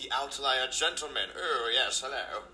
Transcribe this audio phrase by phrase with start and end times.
[0.00, 1.28] the outlier gentleman.
[1.36, 2.44] Oh, yes, hello.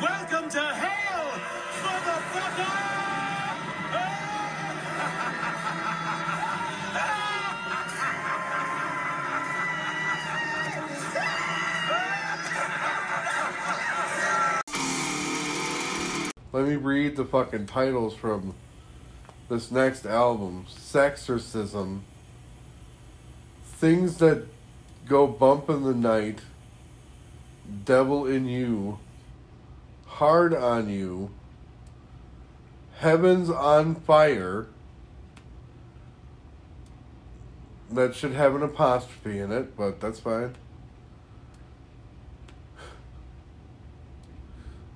[0.00, 1.40] Welcome to hell,
[1.82, 2.86] motherfucker!
[16.52, 18.54] Let me read the fucking titles from
[19.48, 22.00] this next album Sexorcism,
[23.64, 24.46] Things That
[25.10, 26.38] Go Bump in the Night,
[27.84, 29.00] Devil in You,
[30.06, 31.32] Hard on You,
[32.98, 34.68] Heaven's on Fire.
[37.90, 40.54] That should have an apostrophe in it, but that's fine.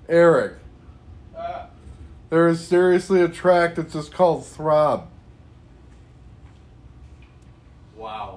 [0.09, 0.59] Eric.
[2.31, 5.09] There is seriously a track that's just called Throb.
[7.97, 8.34] Wow.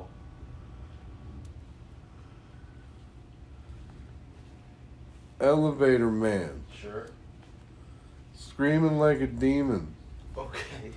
[5.47, 6.66] Elevator Man.
[6.81, 7.08] Sure.
[8.33, 9.95] Screaming like a demon.
[10.38, 10.91] Okay.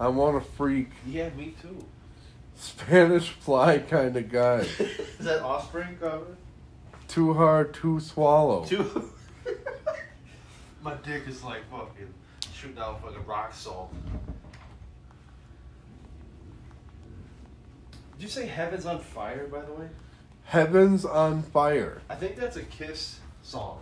[0.00, 0.90] I want a freak.
[1.06, 1.84] Yeah, me too.
[2.56, 4.56] Spanish fly kind of guy.
[4.78, 6.36] Is that Offspring cover?
[7.06, 8.64] Too hard to swallow.
[8.64, 9.12] Two.
[10.82, 12.12] My dick is like fucking
[12.52, 13.94] shooting out fucking rock salt.
[18.16, 19.88] Did you say Heaven's on Fire, by the way?
[20.44, 22.02] Heaven's on fire.
[22.08, 23.78] I think that's a Kiss song.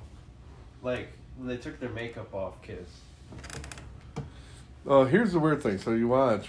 [0.82, 2.88] Like, when they took their makeup off, Kiss.
[4.86, 5.78] Oh, here's the weird thing.
[5.78, 6.48] So you watch.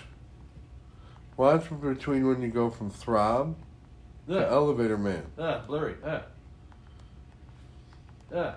[1.38, 3.56] Watch between when you go from Throb
[4.28, 4.48] to Yeah.
[4.50, 5.24] Elevator Man.
[5.38, 5.96] Ah, blurry.
[6.04, 6.22] Yeah.
[8.34, 8.56] Ah.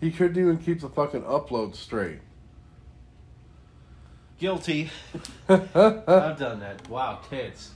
[0.00, 2.18] He couldn't even keep the fucking upload straight.
[4.38, 4.90] Guilty.
[5.48, 6.86] I've done that.
[6.90, 7.70] Wow, tits.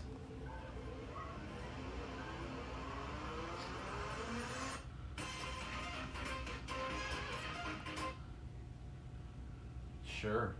[10.21, 10.55] Sure.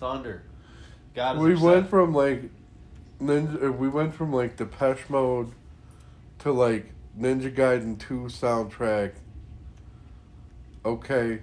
[0.00, 0.44] Thunder.
[1.14, 2.44] God is we went from like
[3.20, 5.52] ninja uh, we went from like Depeche Mode
[6.38, 9.12] to like Ninja Gaiden 2 soundtrack.
[10.84, 11.40] Okay.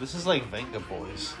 [0.00, 1.34] This is like Vengaboys.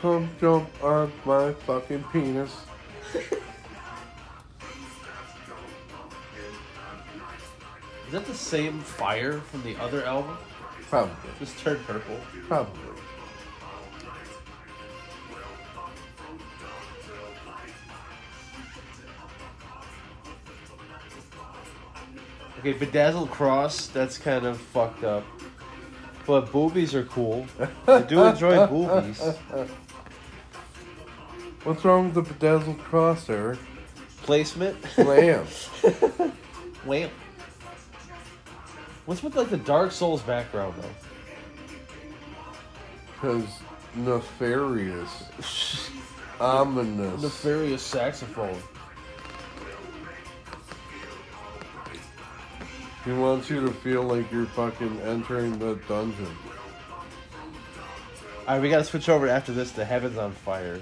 [0.00, 2.56] Come jump on my fucking penis.
[8.06, 10.38] Is that the same fire from the other album?
[10.88, 11.14] Probably.
[11.38, 12.16] Just turned purple.
[12.48, 12.80] Probably.
[22.60, 25.24] Okay, bedazzled cross, that's kind of fucked up.
[26.26, 27.46] But boobies are cool.
[27.88, 29.18] I do enjoy boobies.
[31.64, 33.58] What's wrong with the bedazzled cross, Eric?
[34.24, 34.76] Placement?
[34.98, 35.46] Lamb.
[36.84, 37.08] Wham.
[39.06, 41.74] What's with like the Dark Souls background though?
[43.14, 43.48] Because
[43.94, 45.90] nefarious.
[46.40, 47.22] Ominous.
[47.22, 48.58] Nefarious saxophone.
[53.04, 56.36] He wants you to feel like you're fucking entering the dungeon.
[58.46, 60.80] Alright, we gotta switch over after this to Heaven's on Fire.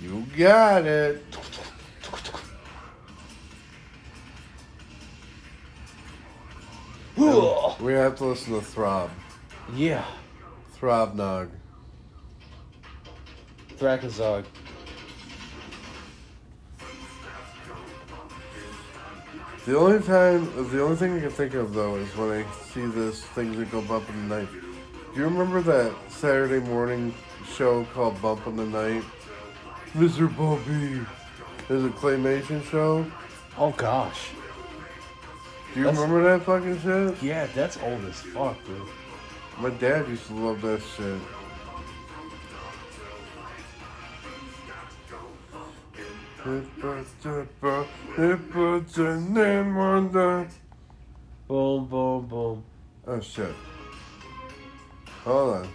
[0.00, 1.22] You got it.
[7.86, 9.10] We have to listen to Throb.
[9.74, 10.04] Yeah.
[10.80, 11.50] Throbnog.
[13.78, 14.44] Thrakazog.
[19.66, 22.86] The only time, the only thing I can think of though is when I see
[22.86, 24.48] this thing that go bump in the night.
[24.52, 27.12] Do you remember that Saturday morning
[27.56, 29.02] show called Bump in the Night?
[29.94, 30.28] Mr.
[30.36, 31.04] Bumpy.
[31.68, 33.04] There's a claymation show.
[33.58, 34.28] Oh gosh.
[35.74, 37.22] Do you That's- remember that fucking shit?
[37.22, 38.82] Yeah, that's old as fuck, dude.
[39.58, 41.20] My dad used to love that shit.
[46.48, 46.78] It
[48.52, 50.46] puts a name on the.
[51.48, 52.62] Boom, boom, boom.
[53.04, 53.52] Oh shit.
[55.24, 55.68] Hold on.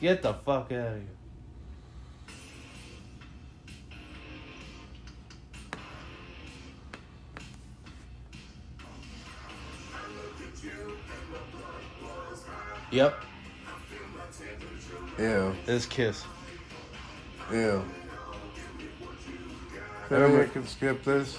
[0.00, 1.02] Get the fuck out of here.
[12.92, 13.24] Yep.
[15.18, 15.52] Yeah.
[15.66, 16.24] It's Kiss.
[17.52, 17.82] Yeah.
[20.12, 21.38] Remember- I can skip this.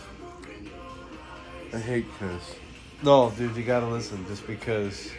[1.74, 2.56] I hate Kiss.
[3.02, 5.10] No, dude, you gotta listen just because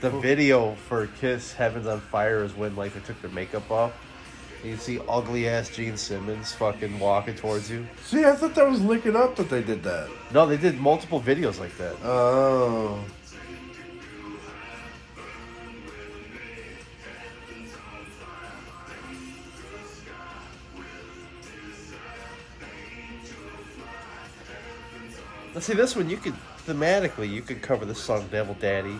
[0.00, 3.92] the video for Kiss Heaven's on Fire is when like they took their makeup off.
[4.62, 7.86] You see ugly ass Gene Simmons fucking walking towards you.
[8.04, 10.08] See, I thought that was Lick It Up that they did that.
[10.32, 11.96] No, they did multiple videos like that.
[12.04, 13.00] Oh.
[25.60, 26.08] See this one.
[26.08, 26.34] You could
[26.66, 28.98] thematically, you could cover this song "Devil Daddy."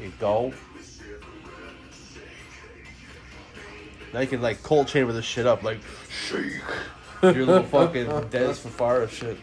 [0.00, 0.52] You go.
[4.12, 5.78] Now you can like cold chamber this shit up, like
[6.08, 6.52] shake
[7.22, 8.06] your little fucking
[8.58, 9.38] for fire shit.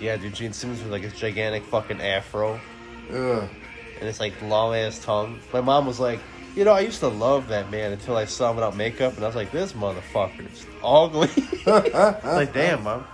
[0.00, 2.60] Yeah, dude, Gene Simmons with like his gigantic fucking afro
[3.10, 3.48] Ugh.
[4.00, 5.40] and it's like long ass tongue.
[5.52, 6.20] My mom was like,
[6.54, 9.24] you know, I used to love that man until I saw him without makeup, and
[9.24, 11.28] I was like, this motherfucker's ugly.
[11.66, 13.04] like, damn, mom.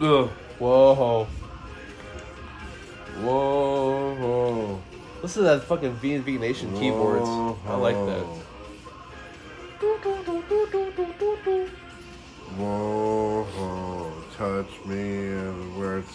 [0.00, 0.30] Ugh.
[0.58, 1.26] Whoa.
[3.20, 4.14] Whoa.
[4.14, 4.82] Whoa.
[5.22, 7.28] Listen to that fucking VNV Nation keyboards.
[7.66, 8.26] I like that.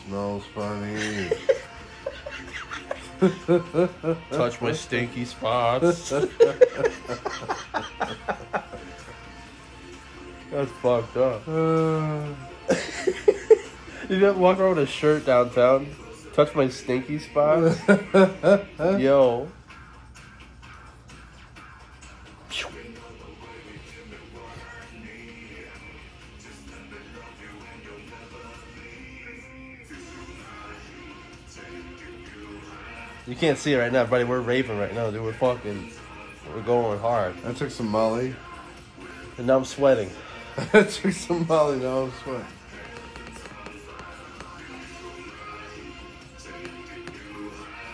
[0.05, 1.29] Smells funny.
[4.31, 6.09] Touch my stinky spots.
[10.51, 11.47] That's fucked up.
[11.47, 12.27] Uh,
[14.07, 15.87] You didn't walk around with a shirt downtown.
[16.33, 17.79] Touch my stinky spots.
[18.79, 19.49] Yo.
[33.27, 34.23] You can't see it right now, buddy.
[34.23, 35.23] We're raving right now, dude.
[35.23, 35.91] We're fucking,
[36.53, 37.35] we're going hard.
[37.45, 38.35] I took some Molly.
[39.37, 40.11] And now I'm sweating.
[40.73, 41.79] I took some Molly.
[41.79, 42.45] Now I'm sweating.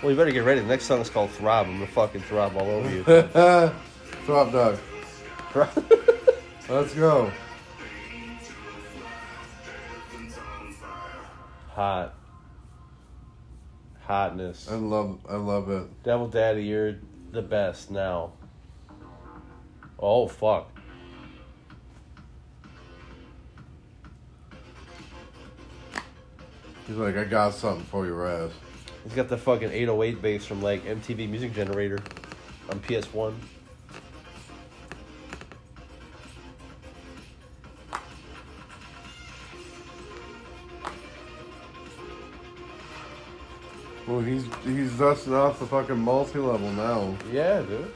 [0.01, 0.61] Well, you better get ready.
[0.61, 1.67] The next song is called Throb.
[1.67, 3.03] I'm gonna fucking throb all over you.
[4.25, 4.79] Drop dog.
[6.69, 7.31] Let's go.
[11.73, 12.15] Hot.
[14.11, 14.69] Hotness.
[14.69, 15.19] I love.
[15.29, 16.03] I love it.
[16.03, 16.97] Devil Daddy, you're
[17.31, 18.33] the best now.
[19.97, 20.69] Oh, fuck.
[26.87, 28.51] He's like, I got something for your ass.
[29.05, 31.99] He's got the fucking 808 bass from like MTV Music Generator
[32.69, 33.33] on PS1.
[44.11, 47.15] Well, he's he's dusting off the fucking multi level now.
[47.31, 47.93] Yeah, dude.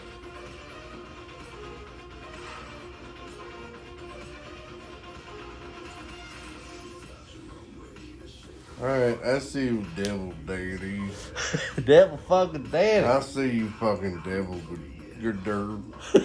[8.79, 11.01] All right, I see you, devil daddy.
[11.83, 13.05] Devil fucking daddy.
[13.05, 14.61] I see you, fucking devil.
[14.69, 14.79] But
[15.19, 15.79] you're dirt.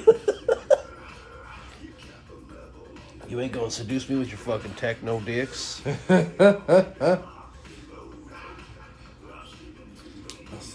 [3.28, 5.82] You ain't gonna seduce me with your fucking techno dicks.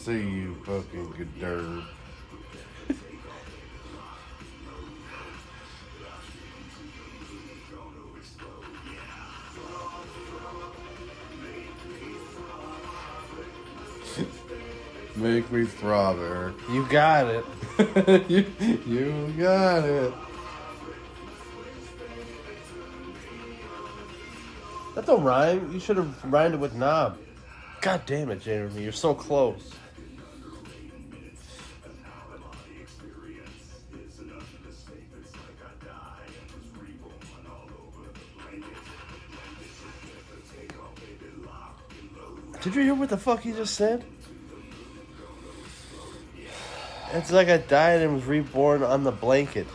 [0.06, 1.84] see you, fucking good dirt.
[15.16, 16.54] Make me throb, Eric.
[16.70, 18.30] You got it.
[18.30, 18.46] you,
[18.86, 20.14] you got it.
[24.94, 25.74] That don't rhyme.
[25.74, 27.18] You should have rhymed it with knob.
[27.82, 28.84] God damn it, Jeremy.
[28.84, 29.74] You're so close.
[42.66, 44.04] Did you hear what the fuck he just said?
[47.14, 49.68] It's like I died and was reborn on the blanket.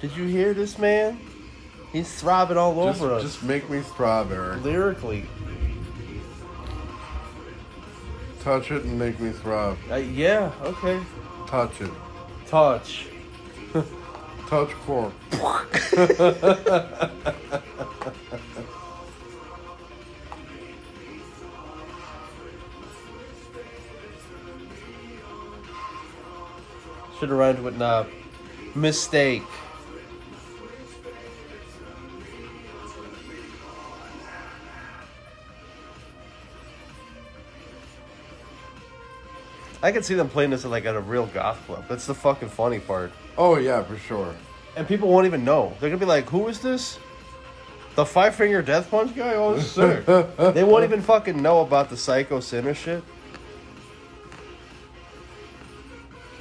[0.00, 1.20] Did you hear this man?
[1.92, 3.22] He's throbbing all Just, over us.
[3.22, 4.64] just make me throb, Eric.
[4.64, 5.26] lyrically.
[8.40, 9.78] Touch it and make me throb.
[9.88, 11.00] Uh, yeah, okay.
[11.46, 11.90] Touch it.
[12.48, 13.06] Touch.
[14.48, 15.12] Touch cork.
[27.20, 28.08] Should have rhymed with knob.
[28.74, 29.42] Mistake.
[39.82, 41.84] I can see them playing this at like at a real goth club.
[41.90, 43.12] That's the fucking funny part.
[43.36, 44.34] Oh yeah, for sure.
[44.74, 45.74] And people won't even know.
[45.78, 46.98] They're gonna be like, "Who is this?
[47.96, 49.34] The five finger death punch guy?
[49.34, 50.06] Oh, sick."
[50.54, 53.04] they won't even fucking know about the psycho sinner shit,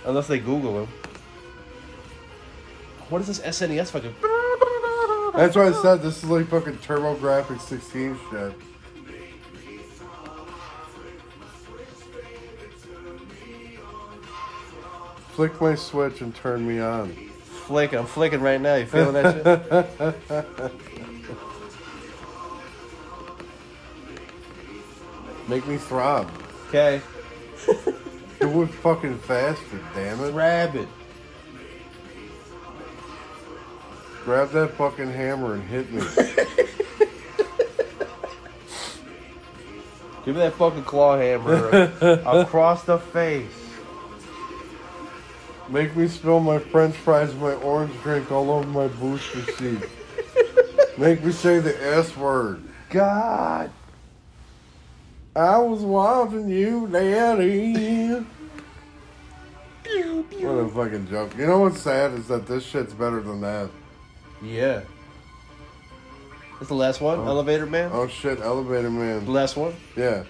[0.09, 0.87] unless they Google him.
[3.09, 4.15] What is this SNES fucking?
[5.35, 8.53] That's why I said this is like fucking TurboGrafx 16 shit.
[15.31, 17.13] Flick my switch and turn me on.
[17.67, 18.75] Flick, I'm flicking right now.
[18.75, 19.85] You feeling that
[20.27, 20.45] shit?
[25.47, 26.29] Make me throb.
[26.67, 27.01] Okay.
[28.63, 30.31] It fucking faster, damn it.
[30.31, 30.87] Grab it.
[34.25, 36.01] Grab that fucking hammer and hit me.
[40.25, 41.69] Give me that fucking claw hammer
[42.25, 43.49] across the face.
[45.69, 49.87] Make me spill my french fries and my orange drink all over my booster seat.
[50.97, 52.61] Make me say the S word.
[52.89, 53.71] God.
[55.35, 58.25] I was watching you, Daddy.
[60.38, 61.36] What a fucking joke.
[61.38, 63.69] You know what's sad is that this shit's better than that.
[64.41, 64.81] Yeah.
[66.59, 67.19] That's the last one?
[67.19, 67.27] Oh.
[67.27, 67.89] Elevator Man?
[67.93, 69.25] Oh shit, Elevator Man.
[69.25, 69.75] The last one?
[69.95, 70.24] Yeah.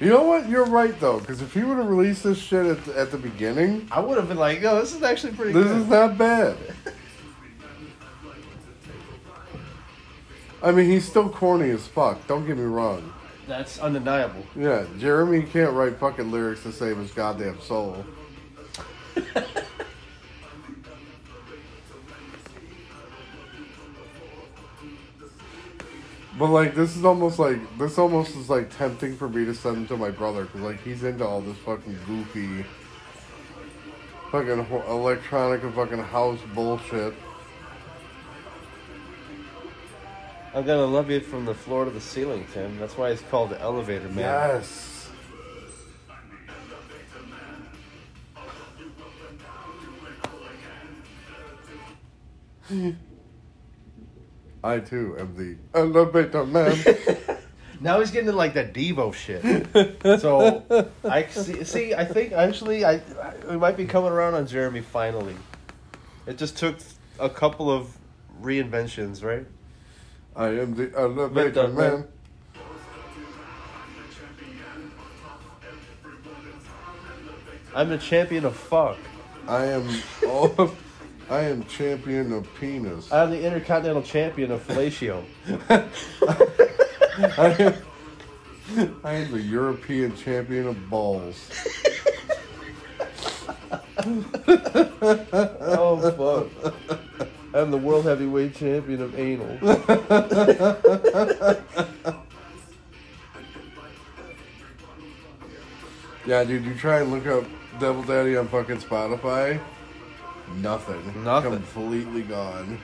[0.00, 0.48] You know what?
[0.48, 3.18] You're right though, because if he would have released this shit at the, at the
[3.18, 5.82] beginning, I would have been like, yo, this is actually pretty this good.
[5.82, 6.56] is not bad.
[10.62, 12.26] I mean, he's still corny as fuck.
[12.26, 13.12] Don't get me wrong.
[13.50, 14.44] That's undeniable.
[14.54, 18.04] Yeah, Jeremy can't write fucking lyrics to save his goddamn soul.
[26.38, 29.88] but like, this is almost like this almost is like tempting for me to send
[29.88, 32.64] to my brother because like he's into all this fucking goofy,
[34.30, 37.14] fucking electronic and fucking house bullshit.
[40.52, 42.78] I'm gonna love you from the floor to the ceiling, Tim.
[42.78, 44.18] That's why it's called the Elevator Man.
[44.18, 45.00] Yes.
[54.62, 56.76] I too am the elevator man.
[57.82, 59.42] Now he's getting into like that Devo shit.
[60.20, 61.94] so I see, see.
[61.94, 63.00] I think actually, I
[63.48, 65.34] we might be coming around on Jeremy finally.
[66.26, 66.76] It just took
[67.18, 67.96] a couple of
[68.42, 69.46] reinventions, right?
[70.36, 72.06] I am the elevator man.
[77.74, 78.96] I'm the champion of fuck.
[79.46, 79.88] I am
[80.26, 80.78] all of,
[81.28, 83.12] I am champion of penis.
[83.12, 85.24] I'm the intercontinental champion of fellatio.
[87.38, 87.74] I am,
[89.04, 91.50] I am the European champion of balls.
[95.02, 96.48] Oh
[96.88, 97.00] fuck!
[97.52, 99.58] I'm the world heavyweight champion of anal.
[106.26, 107.44] Yeah, dude, you try and look up
[107.80, 109.58] Devil Daddy on fucking Spotify.
[110.56, 111.24] Nothing.
[111.24, 111.52] Nothing.
[111.52, 112.78] Completely gone.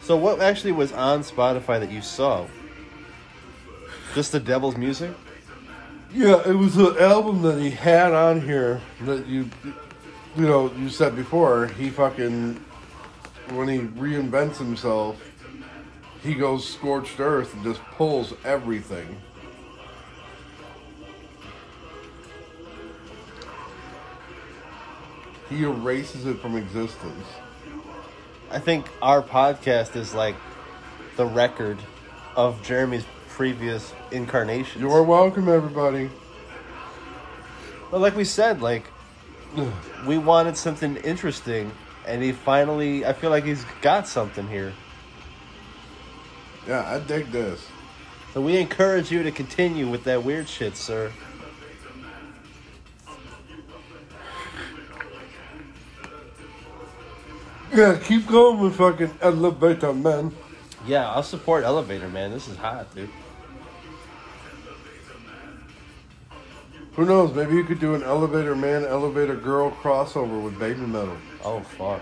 [0.00, 2.46] So what actually was on Spotify that you saw?
[4.14, 5.10] Just the devil's music?
[6.12, 9.50] Yeah, it was an album that he had on here that you,
[10.36, 11.66] you know, you said before.
[11.68, 12.54] He fucking,
[13.50, 15.16] when he reinvents himself,
[16.22, 19.20] he goes scorched earth and just pulls everything.
[25.48, 27.26] He erases it from existence.
[28.50, 30.34] I think our podcast is like
[31.16, 31.78] the record
[32.34, 34.82] of Jeremy's previous incarnations.
[34.82, 36.10] You're welcome, everybody.
[37.90, 38.84] But like we said, like
[40.06, 41.70] we wanted something interesting,
[42.06, 43.04] and he finally.
[43.04, 44.72] I feel like he's got something here.
[46.66, 47.66] Yeah, I dig this.
[48.34, 51.12] So we encourage you to continue with that weird shit, sir.
[57.74, 60.32] Yeah, keep going with fucking elevator, man.
[60.86, 62.30] Yeah, I'll support Elevator, man.
[62.30, 63.10] This is hot, dude.
[66.96, 67.34] Who knows?
[67.34, 71.14] Maybe you could do an elevator man, elevator girl crossover with Babymetal.
[71.44, 72.00] Oh fuck.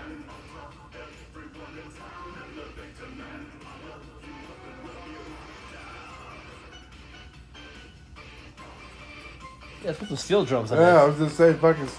[9.83, 11.89] Yeah, put some steel drums on Yeah, I was just saying fucking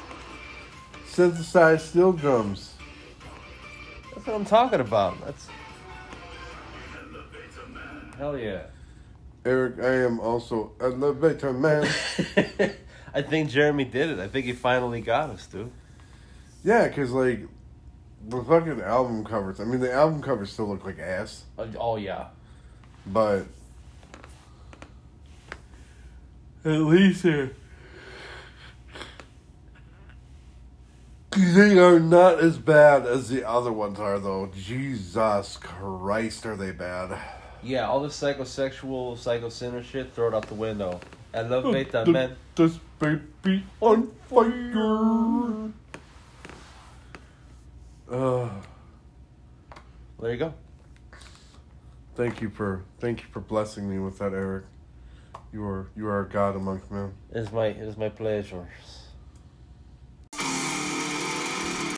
[1.07, 2.73] synthesized steel drums.
[4.15, 5.23] That's what I'm talking about.
[5.23, 5.49] That's
[8.17, 8.63] hell yeah.
[9.45, 11.87] Eric, I am also elevator man.
[13.17, 14.19] I think Jeremy did it.
[14.19, 15.71] I think he finally got us, dude.
[16.63, 17.41] yeah, because like
[18.29, 19.59] the fucking album covers.
[19.59, 22.27] I mean, the album covers still look like ass, Oh, oh yeah.
[23.07, 23.47] but
[26.65, 27.53] at least they're
[31.31, 34.51] they are not as bad as the other ones are, though.
[34.57, 37.19] Jesus Christ, are they bad?
[37.63, 40.99] Yeah, all the psychosexual, psycho sinner shit, throw it out the window.
[41.35, 42.37] Elevate that The- man.
[42.55, 45.71] This baby on fire.
[48.11, 48.49] Uh,
[50.21, 50.55] There you go.
[52.15, 54.65] thank you for thank you for blessing me with that, Eric.
[55.53, 57.13] You are you are a god amongst men.
[57.31, 58.67] It's my it's my pleasure.